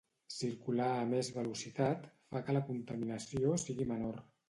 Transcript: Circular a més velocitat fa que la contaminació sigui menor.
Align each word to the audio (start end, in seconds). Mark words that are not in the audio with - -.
Circular 0.35 0.87
a 1.01 1.03
més 1.11 1.29
velocitat 1.35 2.09
fa 2.33 2.45
que 2.49 2.59
la 2.59 2.65
contaminació 2.73 3.57
sigui 3.69 3.93
menor. 3.97 4.23